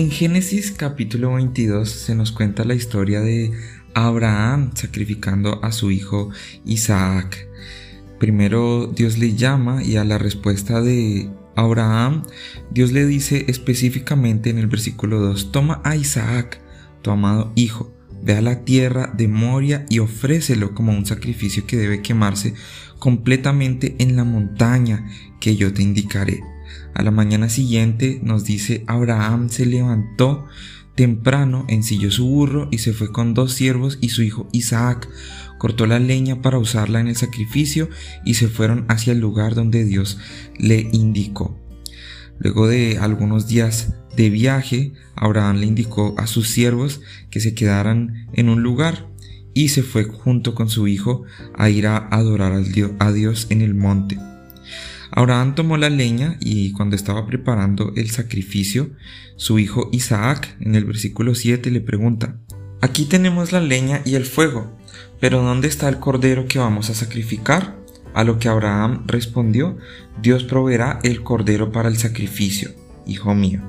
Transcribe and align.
En 0.00 0.10
Génesis 0.10 0.72
capítulo 0.72 1.34
22 1.34 1.90
se 1.90 2.14
nos 2.14 2.32
cuenta 2.32 2.64
la 2.64 2.72
historia 2.72 3.20
de 3.20 3.52
Abraham 3.92 4.70
sacrificando 4.72 5.62
a 5.62 5.72
su 5.72 5.90
hijo 5.90 6.30
Isaac. 6.64 7.46
Primero 8.18 8.86
Dios 8.86 9.18
le 9.18 9.34
llama 9.34 9.84
y 9.84 9.96
a 9.96 10.04
la 10.04 10.16
respuesta 10.16 10.80
de 10.80 11.28
Abraham, 11.54 12.22
Dios 12.70 12.92
le 12.92 13.04
dice 13.04 13.44
específicamente 13.48 14.48
en 14.48 14.56
el 14.56 14.68
versículo 14.68 15.20
2, 15.20 15.52
toma 15.52 15.82
a 15.84 15.96
Isaac, 15.96 16.62
tu 17.02 17.10
amado 17.10 17.52
hijo, 17.54 17.92
ve 18.22 18.38
a 18.38 18.40
la 18.40 18.64
tierra 18.64 19.12
de 19.14 19.28
Moria 19.28 19.84
y 19.90 19.98
ofrécelo 19.98 20.74
como 20.74 20.92
un 20.92 21.04
sacrificio 21.04 21.66
que 21.66 21.76
debe 21.76 22.00
quemarse 22.00 22.54
completamente 22.98 23.96
en 23.98 24.16
la 24.16 24.24
montaña 24.24 25.06
que 25.42 25.56
yo 25.56 25.74
te 25.74 25.82
indicaré. 25.82 26.40
A 26.94 27.02
la 27.02 27.10
mañana 27.10 27.48
siguiente 27.48 28.20
nos 28.22 28.44
dice 28.44 28.84
Abraham 28.86 29.48
se 29.48 29.66
levantó 29.66 30.46
temprano, 30.94 31.64
ensilló 31.68 32.10
su 32.10 32.26
burro 32.26 32.68
y 32.70 32.78
se 32.78 32.92
fue 32.92 33.10
con 33.12 33.32
dos 33.32 33.52
siervos 33.52 33.98
y 34.00 34.10
su 34.10 34.22
hijo 34.22 34.48
Isaac, 34.52 35.08
cortó 35.58 35.86
la 35.86 35.98
leña 35.98 36.42
para 36.42 36.58
usarla 36.58 37.00
en 37.00 37.08
el 37.08 37.16
sacrificio 37.16 37.88
y 38.24 38.34
se 38.34 38.48
fueron 38.48 38.84
hacia 38.88 39.12
el 39.12 39.20
lugar 39.20 39.54
donde 39.54 39.84
Dios 39.84 40.18
le 40.58 40.88
indicó. 40.92 41.58
Luego 42.38 42.66
de 42.66 42.98
algunos 42.98 43.46
días 43.46 43.94
de 44.16 44.30
viaje, 44.30 44.92
Abraham 45.14 45.56
le 45.56 45.66
indicó 45.66 46.14
a 46.18 46.26
sus 46.26 46.48
siervos 46.48 47.00
que 47.30 47.40
se 47.40 47.54
quedaran 47.54 48.26
en 48.32 48.48
un 48.48 48.62
lugar 48.62 49.08
y 49.54 49.68
se 49.68 49.82
fue 49.82 50.04
junto 50.04 50.54
con 50.54 50.68
su 50.68 50.88
hijo 50.88 51.24
a 51.56 51.70
ir 51.70 51.86
a 51.86 51.96
adorar 51.96 52.52
a 52.98 53.12
Dios 53.12 53.46
en 53.50 53.62
el 53.62 53.74
monte. 53.74 54.18
Abraham 55.12 55.54
tomó 55.54 55.76
la 55.76 55.90
leña 55.90 56.36
y 56.40 56.72
cuando 56.72 56.96
estaba 56.96 57.26
preparando 57.26 57.92
el 57.96 58.10
sacrificio, 58.10 58.90
su 59.36 59.58
hijo 59.58 59.88
Isaac 59.92 60.56
en 60.60 60.74
el 60.74 60.84
versículo 60.84 61.34
7 61.34 61.70
le 61.70 61.80
pregunta, 61.80 62.36
Aquí 62.80 63.04
tenemos 63.04 63.52
la 63.52 63.60
leña 63.60 64.00
y 64.04 64.14
el 64.14 64.24
fuego, 64.24 64.78
pero 65.20 65.42
¿dónde 65.42 65.68
está 65.68 65.88
el 65.88 65.98
cordero 65.98 66.46
que 66.46 66.58
vamos 66.58 66.88
a 66.88 66.94
sacrificar? 66.94 67.76
A 68.14 68.24
lo 68.24 68.38
que 68.38 68.48
Abraham 68.48 69.04
respondió, 69.06 69.76
Dios 70.22 70.44
proveerá 70.44 70.98
el 71.02 71.22
cordero 71.22 71.72
para 71.72 71.88
el 71.88 71.98
sacrificio, 71.98 72.70
hijo 73.06 73.34
mío. 73.34 73.60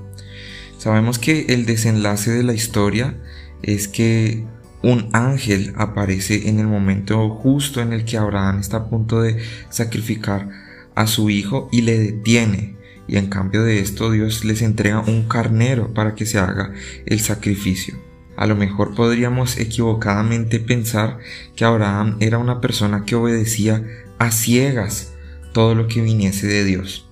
Sabemos 0.78 1.20
que 1.20 1.48
el 1.50 1.66
desenlace 1.66 2.32
de 2.32 2.44
la 2.44 2.54
historia 2.54 3.16
es 3.62 3.88
que 3.88 4.46
un 4.82 5.10
ángel 5.14 5.74
aparece 5.78 6.50
en 6.50 6.60
el 6.60 6.68
momento 6.68 7.30
justo 7.30 7.82
en 7.82 7.94
el 7.94 8.06
que 8.06 8.18
Abraham 8.18 8.60
está 8.60 8.78
a 8.78 8.90
punto 8.90 9.22
de 9.22 9.38
sacrificar 9.70 10.50
a 11.02 11.08
su 11.08 11.30
hijo 11.30 11.68
y 11.72 11.82
le 11.82 11.98
detiene. 11.98 12.76
Y 13.08 13.18
en 13.18 13.28
cambio 13.28 13.64
de 13.64 13.80
esto 13.80 14.12
Dios 14.12 14.46
les 14.46 14.62
entrega 14.62 15.00
un 15.00 15.28
carnero 15.28 15.94
para 15.94 16.16
que 16.16 16.26
se 16.26 16.38
haga 16.38 16.74
el 17.06 17.20
sacrificio. 17.20 17.96
A 18.38 18.46
lo 18.46 18.56
mejor 18.56 18.96
podríamos 18.96 19.58
equivocadamente 19.58 20.60
pensar 20.60 21.18
que 21.56 21.66
Abraham 21.66 22.18
era 22.20 22.38
una 22.38 22.62
persona 22.62 23.04
que 23.06 23.16
obedecía 23.16 23.84
a 24.20 24.32
ciegas 24.32 25.14
todo 25.54 25.76
lo 25.76 25.88
que 25.88 26.02
viniese 26.02 26.48
de 26.48 26.64
Dios. 26.64 27.08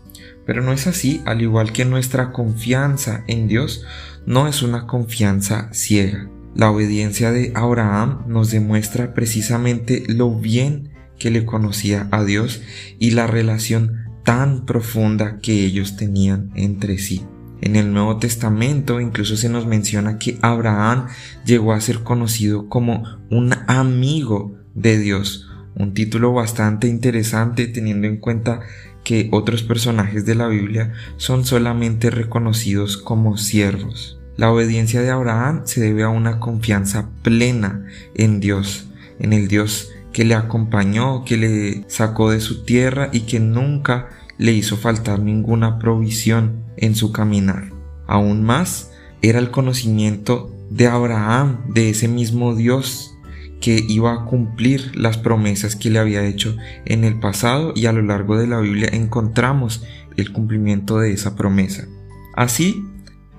Pero 0.45 0.63
no 0.63 0.71
es 0.71 0.87
así, 0.87 1.21
al 1.25 1.41
igual 1.41 1.73
que 1.73 1.85
nuestra 1.85 2.31
confianza 2.31 3.23
en 3.27 3.47
Dios 3.47 3.85
no 4.25 4.47
es 4.47 4.61
una 4.61 4.87
confianza 4.87 5.69
ciega. 5.73 6.29
La 6.55 6.71
obediencia 6.71 7.31
de 7.31 7.51
Abraham 7.55 8.23
nos 8.27 8.49
demuestra 8.51 9.13
precisamente 9.13 10.03
lo 10.07 10.33
bien 10.33 10.89
que 11.19 11.29
le 11.29 11.45
conocía 11.45 12.07
a 12.11 12.23
Dios 12.23 12.61
y 12.97 13.11
la 13.11 13.27
relación 13.27 14.05
tan 14.23 14.65
profunda 14.65 15.39
que 15.39 15.65
ellos 15.65 15.95
tenían 15.95 16.51
entre 16.55 16.97
sí. 16.97 17.23
En 17.61 17.75
el 17.75 17.91
Nuevo 17.93 18.17
Testamento 18.17 19.01
incluso 19.01 19.35
se 19.35 19.49
nos 19.49 19.65
menciona 19.65 20.17
que 20.17 20.37
Abraham 20.41 21.07
llegó 21.45 21.73
a 21.73 21.81
ser 21.81 21.99
conocido 21.99 22.69
como 22.69 23.03
un 23.29 23.53
amigo 23.67 24.57
de 24.75 24.97
Dios, 24.97 25.49
un 25.75 25.93
título 25.93 26.33
bastante 26.33 26.87
interesante 26.87 27.67
teniendo 27.67 28.07
en 28.07 28.17
cuenta 28.17 28.61
que 29.03 29.29
otros 29.31 29.63
personajes 29.63 30.25
de 30.25 30.35
la 30.35 30.47
Biblia 30.47 30.93
son 31.17 31.45
solamente 31.45 32.09
reconocidos 32.09 32.97
como 32.97 33.37
siervos. 33.37 34.19
La 34.37 34.51
obediencia 34.51 35.01
de 35.01 35.09
Abraham 35.09 35.63
se 35.65 35.81
debe 35.81 36.03
a 36.03 36.09
una 36.09 36.39
confianza 36.39 37.09
plena 37.23 37.85
en 38.15 38.39
Dios, 38.39 38.87
en 39.19 39.33
el 39.33 39.47
Dios 39.49 39.89
que 40.13 40.25
le 40.25 40.35
acompañó, 40.35 41.23
que 41.23 41.37
le 41.37 41.83
sacó 41.87 42.31
de 42.31 42.39
su 42.39 42.63
tierra 42.63 43.09
y 43.11 43.21
que 43.21 43.39
nunca 43.39 44.09
le 44.37 44.53
hizo 44.53 44.77
faltar 44.77 45.19
ninguna 45.19 45.79
provisión 45.79 46.63
en 46.77 46.95
su 46.95 47.11
caminar. 47.11 47.71
Aún 48.07 48.43
más, 48.43 48.91
era 49.21 49.39
el 49.39 49.51
conocimiento 49.51 50.55
de 50.69 50.87
Abraham, 50.87 51.73
de 51.73 51.89
ese 51.89 52.07
mismo 52.07 52.55
Dios 52.55 53.15
que 53.59 53.83
iba 53.87 54.13
a 54.13 54.25
cumplir 54.25 54.95
las 54.95 55.17
promesas 55.17 55.75
que 55.75 55.89
le 55.89 55.99
había 55.99 56.25
hecho 56.25 56.55
en 56.85 57.03
el 57.03 57.19
pasado 57.19 57.73
y 57.75 57.87
a 57.87 57.91
lo 57.91 58.01
largo 58.01 58.37
de 58.37 58.47
la 58.47 58.59
Biblia 58.59 58.89
encontramos 58.93 59.83
el 60.15 60.31
cumplimiento 60.31 60.99
de 60.99 61.11
esa 61.11 61.35
promesa. 61.35 61.87
Así, 62.35 62.81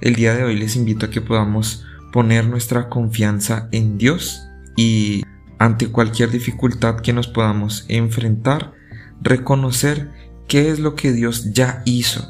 el 0.01 0.15
día 0.17 0.35
de 0.35 0.45
hoy 0.45 0.59
les 0.59 0.77
invito 0.77 1.07
a 1.07 1.11
que 1.11 1.21
podamos 1.21 1.85
poner 2.13 2.47
nuestra 2.47 2.89
confianza 2.89 3.69
en 3.73 3.97
Dios 3.97 4.43
y 4.77 5.23
ante 5.61 5.89
cualquier 5.89 6.31
dificultad 6.31 7.01
que 7.01 7.13
nos 7.13 7.29
podamos 7.29 7.85
enfrentar, 7.89 8.73
reconocer 9.21 10.09
qué 10.49 10.71
es 10.71 10.79
lo 10.79 10.95
que 10.95 11.13
Dios 11.13 11.53
ya 11.53 11.83
hizo, 11.85 12.27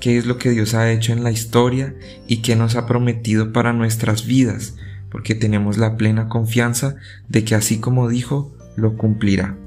qué 0.00 0.16
es 0.16 0.24
lo 0.24 0.38
que 0.38 0.48
Dios 0.48 0.72
ha 0.72 0.90
hecho 0.90 1.12
en 1.12 1.22
la 1.22 1.30
historia 1.30 1.94
y 2.26 2.38
qué 2.38 2.56
nos 2.56 2.76
ha 2.76 2.86
prometido 2.86 3.52
para 3.52 3.74
nuestras 3.74 4.24
vidas, 4.24 4.76
porque 5.10 5.34
tenemos 5.34 5.76
la 5.76 5.98
plena 5.98 6.30
confianza 6.30 6.96
de 7.28 7.44
que 7.44 7.54
así 7.54 7.80
como 7.80 8.08
dijo, 8.08 8.56
lo 8.76 8.96
cumplirá. 8.96 9.58